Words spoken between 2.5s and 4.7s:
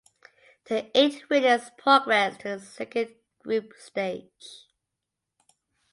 the second group stage.